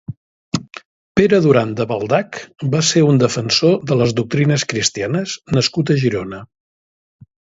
Pere 1.19 1.39
Duran 1.47 1.73
de 1.81 1.85
Baldac 1.91 2.39
va 2.75 2.81
ser 2.87 3.03
un 3.09 3.21
defensor 3.23 3.77
de 3.91 3.99
les 4.01 4.15
doctrines 4.21 4.67
cristianes 4.73 5.37
nascut 5.59 5.95
a 5.97 6.01
Girona. 6.05 6.43